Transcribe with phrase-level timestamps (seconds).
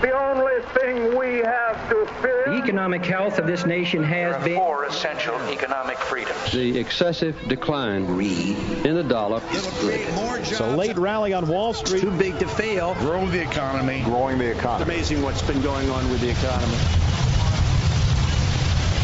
[0.00, 2.44] The only thing we have to fear.
[2.46, 4.56] The economic health of this nation has been.
[4.56, 6.52] Four essential economic freedoms.
[6.52, 10.46] The excessive decline in the dollar is good.
[10.46, 12.00] So late rally on Wall Street.
[12.00, 12.94] Too big to fail.
[12.94, 14.02] Grow the economy.
[14.04, 14.94] Growing the economy.
[14.94, 16.78] It's amazing what's been going on with the economy.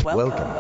[0.05, 0.51] Welcome.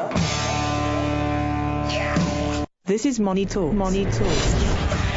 [2.86, 3.74] This is Money Talks.
[3.74, 5.13] Money Talks.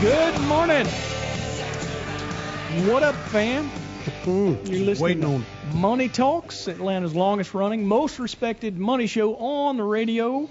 [0.00, 0.86] Good morning.
[2.86, 3.64] What up, fam?
[3.64, 4.54] Hmm.
[4.64, 9.76] You're listening Waiting to on Money Talks, Atlanta's longest running, most respected money show on
[9.76, 10.48] the radio.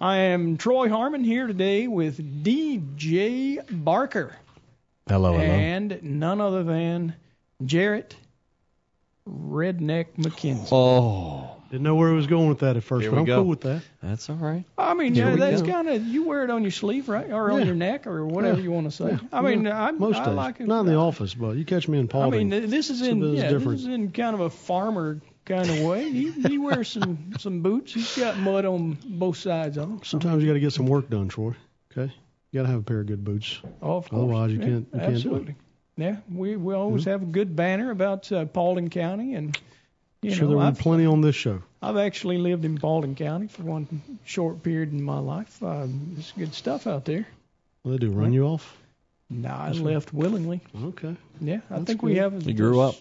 [0.00, 4.34] I am Troy Harmon here today with DJ Barker.
[5.06, 5.44] Hello, hello.
[5.44, 7.14] And none other than
[7.64, 8.16] Jarrett
[9.24, 10.68] Redneck McKenzie.
[10.72, 13.36] Oh, didn't know where it was going with that at first, Here but I'm go.
[13.42, 13.82] cool with that.
[14.02, 14.64] That's all right.
[14.76, 15.70] I mean, Here yeah, we that's go.
[15.70, 17.66] kind of you wear it on your sleeve, right, or on Yeah.
[17.66, 18.64] your neck, or whatever Yeah.
[18.64, 19.10] you want to say.
[19.12, 19.18] Yeah.
[19.32, 19.80] I mean, Yeah.
[19.84, 20.66] I, Most I days, like it.
[20.66, 22.48] not in the office, but you catch me in I Paulding.
[22.48, 23.70] mean, this is It's a in bit yeah, different.
[23.78, 26.10] this is in kind of a farmer kind of way.
[26.10, 27.94] He, he wears some some boots.
[27.94, 30.00] He's got mud on both sides of him.
[30.04, 31.54] Sometimes you got to get some work done, Troy.
[31.96, 32.12] Okay,
[32.50, 33.60] you got to have a pair of good boots.
[33.80, 34.22] Oh, of course.
[34.22, 35.14] Otherwise, you Yeah, can't- you can't do it.
[35.14, 35.54] absolutely.
[35.96, 39.58] Yeah, we we always have a good banner about uh, Paulding County, and
[40.22, 41.62] you sure know, there will I've, be plenty on this show.
[41.82, 45.62] I've actually lived in Baldwin County for one short period in my life.
[45.62, 47.26] Um, there's good stuff out there.
[47.82, 48.76] Well, they do run you off.
[49.30, 50.60] No, I That's left willingly.
[50.84, 52.20] Okay, Yeah, I That's think we good.
[52.20, 52.42] have.
[52.42, 52.96] You grew up.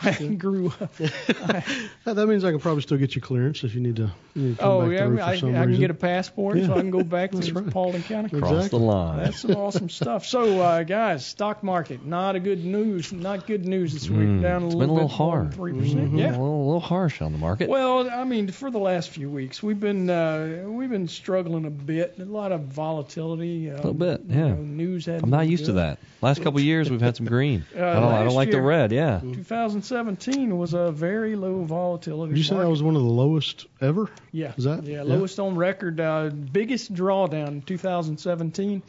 [0.00, 0.94] I grew up.
[0.96, 1.64] that,
[2.04, 4.10] that means I can probably still get you clearance if you need to.
[4.34, 5.94] You need to come Oh back yeah, through I, for some I can get a
[5.94, 7.70] passport so I can go back to right.
[7.70, 8.28] Paulding County.
[8.38, 8.78] Cross Exactly.
[8.78, 9.24] the line.
[9.24, 10.24] That's some awesome stuff.
[10.26, 13.12] So, uh, guys, stock market not a good news.
[13.12, 14.20] Not good news this week.
[14.28, 15.54] Mm, Down a it's little been a bit little hard.
[15.54, 15.98] Three percent.
[16.00, 16.18] Mm-hmm.
[16.18, 16.30] A Yeah.
[16.30, 17.68] little, a little harsh on the market.
[17.68, 21.70] Well, I mean, for the last few weeks, we've been uh, we've been struggling a
[21.70, 22.14] bit.
[22.20, 23.68] A lot of volatility.
[23.68, 24.54] A little bit, yeah.
[24.54, 25.08] news.
[25.08, 25.98] I'm not used to that.
[26.20, 27.64] Last couple of years we've had some green.
[27.78, 28.92] Uh, I don't, I don't last like the red.
[28.92, 29.20] Yeah.
[29.88, 32.36] 2017 was a very low volatility.
[32.36, 34.10] You say that was one of the lowest ever?
[34.32, 34.52] Yeah.
[34.56, 35.02] Is that- yeah, yeah.
[35.02, 35.98] lowest on record.
[36.00, 38.82] Uh, biggest drawdown in 2017.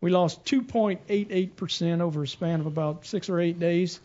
[0.00, 4.00] We lost 2.88% over a span of about six or eight days.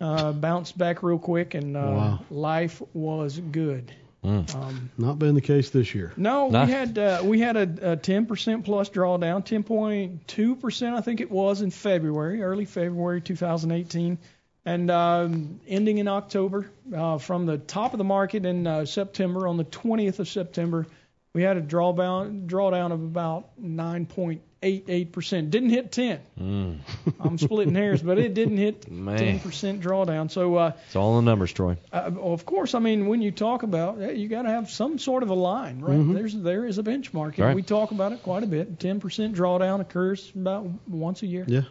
[0.00, 2.20] Uh, bounced back real quick, and uh, Wow.
[2.30, 3.92] life was good.
[4.24, 4.52] Mm.
[4.54, 6.12] Um, Not been the case this year.
[6.16, 6.64] no, Nah.
[6.64, 11.60] we had uh, we had a, a 10% plus drawdown, 10.2% I think it was
[11.62, 14.18] in February, early February 2018,
[14.64, 16.70] and um, ending in October.
[16.94, 20.86] Uh, from the top of the market in uh, September, on the 20th of September,
[21.32, 25.50] we had a drawdown drawdown of about 9.88%.
[25.50, 26.20] Didn't hit 10.
[26.40, 26.78] Mm.
[27.20, 29.18] I'm splitting hairs, but it didn't hit Man.
[29.40, 30.30] 10% drawdown.
[30.30, 30.54] So.
[30.56, 31.76] Uh, It's all in the numbers, Troy.
[31.92, 35.22] uh, of course, I mean when you talk about you got to have some sort
[35.22, 35.98] of a line, right?
[35.98, 36.14] Mhm.
[36.14, 37.56] There's there is a benchmark, and Right.
[37.56, 38.78] we talk about it quite a bit.
[38.78, 41.44] Ten percent drawdown occurs about once a year.
[41.48, 41.62] Yeah.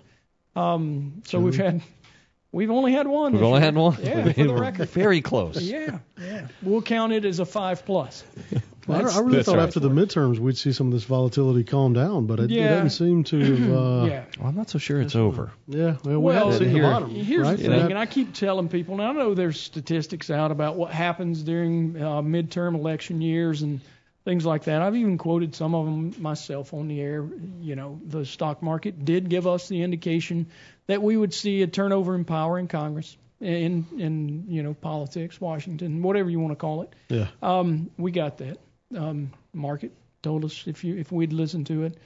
[0.55, 1.81] Um, so we've had
[2.53, 3.33] we've only had one.
[3.33, 3.65] We've only year.
[3.65, 3.97] had one.
[4.01, 4.89] Yeah, for the record.
[4.89, 5.61] Very close.
[5.61, 6.47] Yeah, yeah.
[6.61, 8.23] We'll count it as a five plus.
[8.87, 9.67] Well, I, I really thought right.
[9.67, 12.91] after the midterms we'd see some of this volatility calm down, but it, it doesn't
[12.91, 13.39] seem to.
[13.39, 14.23] Have, uh, yeah.
[14.39, 15.51] Well, I'm not so sure it's over.
[15.67, 15.97] Yeah.
[16.03, 17.09] Well, we Well, haven't seen here- the bottom.
[17.09, 17.57] Here's right?
[17.57, 18.95] the thing, had- and I keep telling people.
[18.97, 23.81] Now I know there's statistics out about what happens during uh, midterm election years and
[24.25, 24.81] things like that.
[24.81, 27.27] I've even quoted some of them myself on the air.
[27.61, 30.47] You know, the stock market did give us the indication
[30.87, 35.39] that we would see a turnover in power in Congress, in in you know politics,
[35.39, 36.93] Washington, whatever you want to call it.
[37.09, 37.27] yeah.
[37.41, 38.57] Um, we got that.
[38.95, 41.97] Um, market told us if you if we'd listened to it,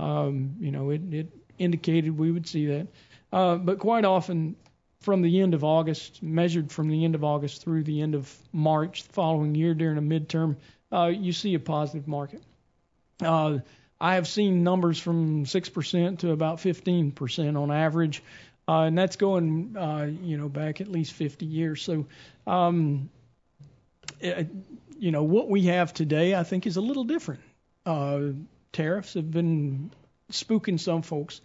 [0.00, 2.86] um, you know, it, it indicated we would see that.
[3.32, 4.56] Uh, but quite often,
[5.00, 8.34] from the end of August, measured from the end of August through the end of
[8.52, 10.56] March the following year during a midterm,
[10.92, 12.42] uh, you see a positive market.
[13.22, 13.58] Uh,
[14.00, 18.22] I have seen numbers from 6% to about 15% on average,
[18.66, 21.82] uh, and that's going, uh, you know, back at least 50 years.
[21.82, 22.06] So,
[22.46, 23.10] um,
[24.20, 24.48] it,
[24.98, 27.40] you know, what we have today, I think, is a little different.
[27.84, 28.20] Uh,
[28.72, 29.90] tariffs have been
[30.30, 31.40] spooking some folks.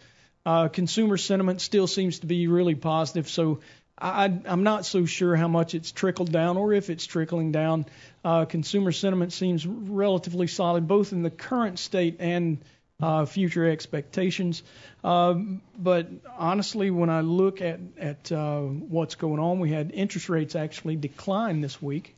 [0.46, 3.60] Uh, consumer sentiment still seems to be really positive, so
[3.98, 7.86] I, I'm not so sure how much it's trickled down or if it's trickling down.
[8.24, 12.58] Uh, consumer sentiment seems relatively solid, both in the current state and
[13.02, 14.64] uh, future expectations.
[15.04, 20.30] Um, but honestly, when I look at at uh, what's going on, we had interest
[20.30, 22.16] rates actually decline this week.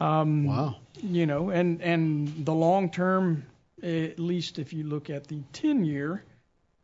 [0.00, 0.76] Um, Wow.
[1.02, 3.46] You know, and and the long term,
[3.82, 6.22] at least if you look at the 10 year,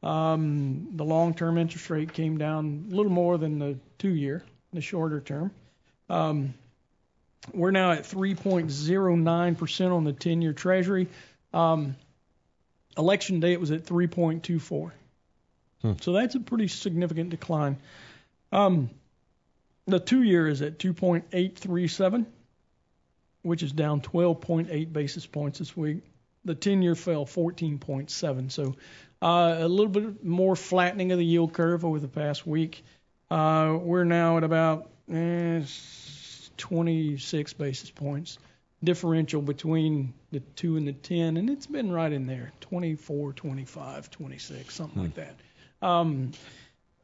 [0.03, 4.45] um, the long term interest rate came down a little more than the two year,
[4.73, 5.50] the shorter term.
[6.09, 6.55] Um,
[7.53, 11.09] we're now at 3.09% on the 10 year Treasury.
[11.53, 11.97] Um,
[12.97, 14.93] election day, it was at 3.24.
[16.01, 17.79] So that's a pretty significant decline.
[18.51, 18.91] Um,
[19.87, 22.27] the two year is at 2.837,
[23.43, 26.03] which is down 12.8 basis points this week.
[26.49, 28.50] The 10 year fell 14.7.
[28.50, 28.75] So
[29.21, 32.83] uh, a little bit more flattening of the yield curve over the past week.
[33.31, 35.62] Uh, we're now at about eh,
[36.56, 38.39] 26 basis points
[38.83, 44.11] differential between the 2 and the 10, and it's been right in there 24, 25,
[44.11, 45.35] 26, something like that.
[45.83, 46.33] Um,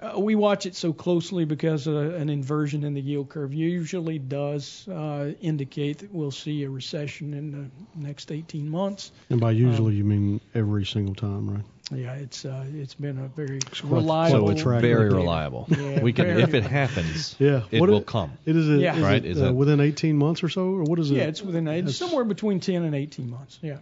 [0.00, 4.18] uh, we watch it so closely because uh, an inversion in the yield curve usually
[4.18, 9.12] does uh, indicate that we'll see a recession in the next 18 months.
[9.30, 11.64] And by usually, you mean every single time, right?
[11.90, 14.44] Yeah, it's uh, it's been a very quite- reliable.
[14.46, 14.90] quite attractive.
[14.90, 15.66] Very reliable.
[15.68, 17.62] Yeah, we can, very if it happens, Yeah.
[17.70, 18.32] it What will it- come.
[18.46, 18.96] It is, a, Yeah.
[18.96, 21.16] is Right, it, is uh, that- within 18 months or so, or what is it?
[21.16, 23.58] Yeah, it's within it's That's- somewhere between 10 and 18 months.
[23.62, 23.78] Yeah.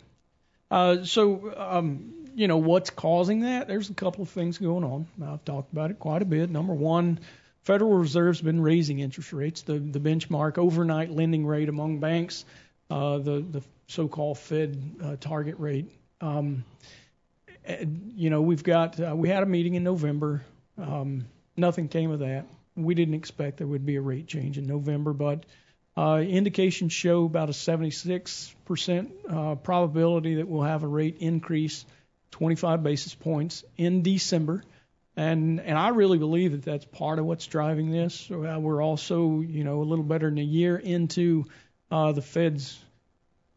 [0.70, 3.68] Uh, so, um, you know, what's causing that?
[3.68, 5.06] There's a couple of things going on.
[5.22, 6.50] I've talked about it quite a bit.
[6.50, 7.20] Number one,
[7.62, 9.62] Federal Reserve's been raising interest rates.
[9.62, 12.44] The the benchmark overnight lending rate among banks,
[12.90, 15.90] uh, the the so-called Fed uh, target rate.
[16.20, 16.64] Um,
[18.16, 20.42] you know, we've got uh, we had a meeting in November.
[20.76, 21.26] Um,
[21.56, 22.46] nothing came of that.
[22.74, 25.44] We didn't expect there would be a rate change in November, but
[25.96, 31.84] uh, indications show about a 76% uh, probability that we'll have a rate increase,
[32.32, 34.62] 25 basis points in December,
[35.16, 38.30] and and I really believe that that's part of what's driving this.
[38.30, 41.46] Uh, we're also, you know, a little better than a year into
[41.90, 42.78] uh, the Fed's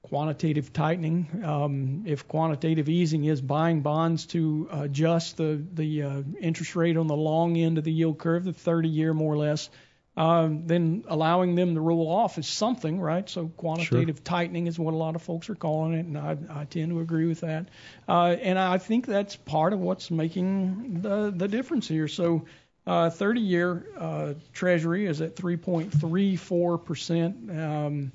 [0.04, 1.42] quantitative tightening.
[1.44, 7.08] Um, if quantitative easing is buying bonds to adjust the the uh, interest rate on
[7.08, 9.70] the long end of the yield curve, the 30 year more or less,
[10.18, 13.30] um, then allowing them to roll off is something, right?
[13.30, 16.66] So quantitative tightening is what a lot of folks are calling it, and I, I
[16.66, 17.68] tend to agree with that.
[18.08, 22.08] Uh, and I think that's part of what's making the the difference here.
[22.08, 22.46] So.
[22.88, 27.50] Uh, 30-year uh, Treasury is at 3.34 percent.
[27.50, 28.12] Um,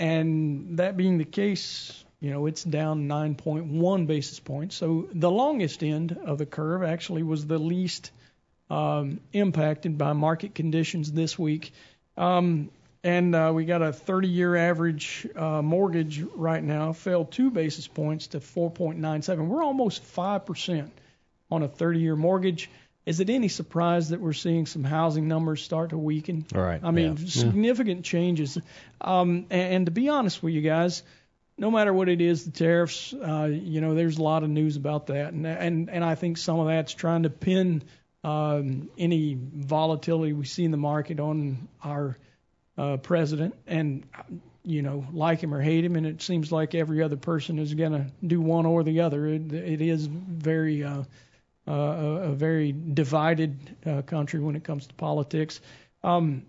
[0.00, 4.76] and that being the case, you know, it's down 9.1 basis points.
[4.76, 8.10] So the longest end of the curve actually was the least
[8.70, 11.72] um, impacted by market conditions this week.
[12.16, 12.70] Um,
[13.02, 18.28] and uh, we got a 30-year average uh, mortgage right now fell two basis points
[18.28, 19.46] to 4.97.
[19.46, 20.92] We're almost five percent
[21.50, 22.70] on a 30-year mortgage.
[23.06, 26.44] Is it any surprise that we're seeing some housing numbers start to weaken?
[26.54, 27.28] All right, I mean, yeah.
[27.28, 28.58] significant changes.
[29.00, 31.02] Um, and, and to be honest with you guys,
[31.56, 34.76] no matter what it is, the tariffs, uh, you know, there's a lot of news
[34.76, 37.82] about that, and and and I think some of that's trying to pin
[38.22, 42.18] um, any volatility we see in the market on our
[42.76, 43.54] uh, president.
[43.66, 44.06] And
[44.62, 47.72] you know, like him or hate him, and it seems like every other person is
[47.72, 49.26] going to do one or the other.
[49.26, 51.04] It, it is very uh,
[51.66, 55.60] uh, a, a very divided uh, country when it comes to politics.
[56.02, 56.44] Um,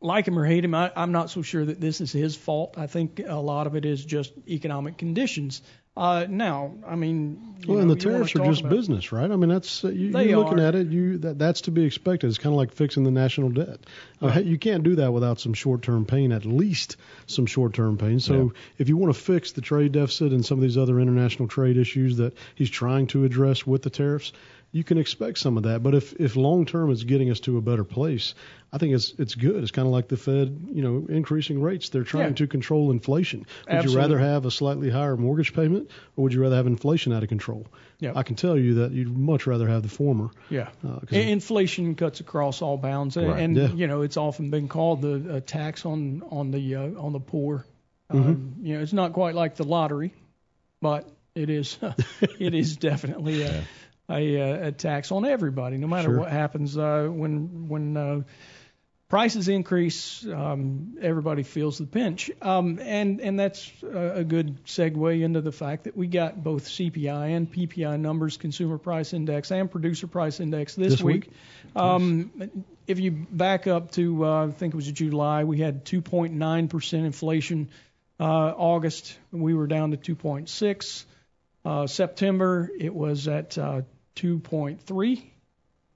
[0.00, 2.74] like him or hate him, I, I'm not so sure that this is his fault.
[2.76, 5.62] I think a lot of it is just economic conditions.
[5.94, 9.30] Uh, now, I mean, you Well, know, and the tariffs are just business, right?
[9.30, 10.66] I mean, that's uh, you, you're looking are.
[10.66, 10.86] at it.
[10.88, 12.28] You that that's to be expected.
[12.28, 13.80] It's kind of like fixing the national debt.
[14.22, 16.32] Uh, you can't do that without some short-term pain.
[16.32, 16.96] At least
[17.26, 18.20] some short-term pain.
[18.20, 21.48] So if you want to fix the trade deficit and some of these other international
[21.48, 24.32] trade issues that he's trying to address with the tariffs,
[24.74, 25.82] you can expect some of that.
[25.82, 28.34] But if if long-term it's getting us to a better place,
[28.72, 29.62] I think it's it's good.
[29.62, 31.90] It's kind of like the Fed, you know, increasing rates.
[31.90, 32.34] They're trying Yeah.
[32.36, 33.40] to control inflation.
[33.40, 33.92] Would Absolutely.
[33.92, 37.22] you rather have a slightly higher mortgage payment, or would you rather have inflation out
[37.22, 37.66] of control?
[38.00, 38.12] Yeah.
[38.16, 40.30] I can tell you that you'd much rather have the former.
[40.48, 40.70] Yeah.
[40.82, 43.42] Uh, Inflation cuts across all bounds, and, Right.
[43.42, 43.68] and Yeah.
[43.74, 47.20] you know it's often been called the uh, tax on on the uh, on the
[47.20, 47.66] poor.
[48.10, 48.28] Mm-hmm.
[48.28, 50.12] Um, you know, it's not quite like the lottery,
[50.80, 51.78] but it is
[52.40, 53.64] it is definitely a,
[54.10, 56.18] a, uh, a tax on everybody, no matter Sure.
[56.20, 56.76] what happens.
[56.76, 58.22] Uh, when when uh,
[59.08, 65.22] prices increase, um, everybody feels the pinch, um, and and that's a, a good segue
[65.22, 69.70] into the fact that we got both CPI and PPI numbers, Consumer Price Index and
[69.70, 71.30] Producer Price Index this, This week?
[71.76, 72.32] Um,
[72.86, 77.68] if you back up to uh, I think it was July, we had 2.9% inflation.
[78.20, 81.04] Uh, August we were down to 2.6.
[81.64, 83.82] Uh, September it was at uh,
[84.16, 85.22] 2.3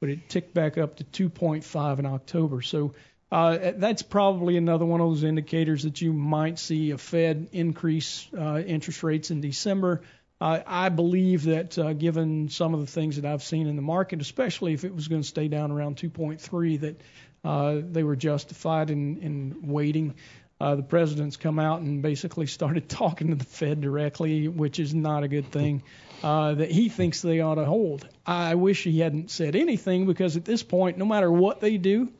[0.00, 2.62] but it ticked back up to 2.5 in October.
[2.62, 2.94] So
[3.32, 8.28] uh, that's probably another one of those indicators that you might see a Fed increase
[8.36, 10.02] uh, interest rates in December.
[10.40, 13.82] Uh, I believe that uh, given some of the things that I've seen in the
[13.82, 17.00] market, especially if it was going to stay down around 2.3, that
[17.42, 20.14] uh, they were justified in, in waiting.
[20.60, 24.94] Uh, the president's come out and basically started talking to the Fed directly, which is
[24.94, 25.82] not a good thing.
[26.22, 28.08] Uh, that he thinks they ought to hold.
[28.24, 32.10] I wish he hadn't said anything because at this point, no matter what they do,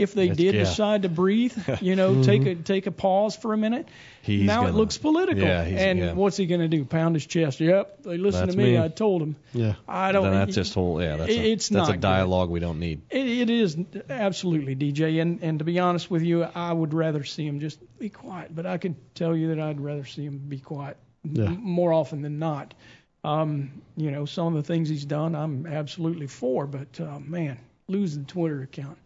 [0.00, 0.60] if they did yeah.
[0.64, 3.86] decide to breathe, you know, take a take a pause for a minute.
[4.22, 5.42] He's now it gonna- looks political.
[5.42, 6.12] Yeah, he's- and yeah.
[6.12, 6.84] what's he going to do?
[6.84, 7.60] Pound his chest?
[7.60, 8.72] Yep, they listen That's to me.
[8.72, 8.78] me.
[8.78, 9.36] I told him.
[9.54, 9.74] Yeah.
[9.88, 10.24] I don't.
[10.24, 11.00] Then that's just whole.
[11.02, 12.00] Yeah, that's it- a, it's that's not a good.
[12.02, 13.02] dialogue we don't need.
[13.10, 13.76] It, it is
[14.08, 17.78] absolutely DJ, and and to be honest with you, I would rather see him just
[17.98, 18.54] be quiet.
[18.54, 21.44] But I can tell you that I'd rather see him be quiet Yeah.
[21.46, 22.74] m- more often than not.
[23.22, 26.66] Um, you know, some of the things he's done, I'm absolutely for.
[26.66, 28.96] But uh, man, losing Twitter account.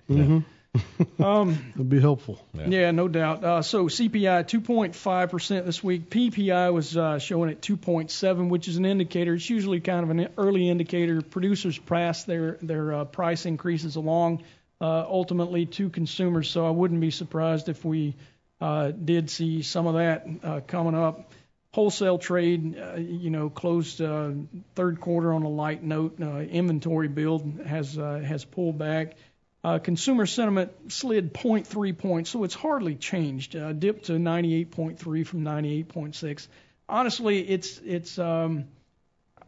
[1.19, 2.45] um, It'd be helpful.
[2.55, 3.45] yeah, no doubt.
[3.45, 6.11] Uh, so CPI 2.5% this week.
[6.11, 9.35] PPI was uh, showing at 2.7, which is an indicator.
[9.35, 11.23] It's usually kind of an early indicator.
[11.23, 14.43] Producers pass their their uh, price increases along
[14.81, 16.51] uh, ultimately to consumers.
[16.51, 18.15] So I wouldn't be surprised if we
[18.61, 21.33] uh, did see some of that uh, coming up.
[21.73, 24.31] Wholesale trade, uh, you know, closed uh,
[24.77, 26.21] third quarter on a light note.
[26.21, 29.17] Uh, inventory build has uh, has pulled back.
[29.65, 33.57] Uh, consumer sentiment slid 0.3 points, so it's hardly changed.
[33.57, 36.49] Uh, dipped to 98.3 from 98.6.
[36.87, 38.67] Honestly, it's it's um,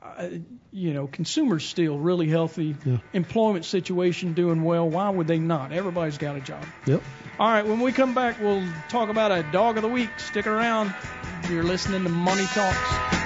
[0.02, 0.28] uh,
[0.72, 2.76] you know consumers still really healthy.
[2.86, 2.96] Yeah.
[3.12, 4.88] Employment situation doing well.
[4.88, 5.70] Why would they not?
[5.72, 6.64] Everybody's got a job.
[6.86, 7.02] Yep.
[7.38, 10.08] All right, when we come back, we'll talk about a dog of the week.
[10.18, 10.94] Stick around.
[11.50, 13.25] You're listening to Money Talks.